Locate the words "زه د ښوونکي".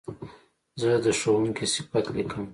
0.79-1.65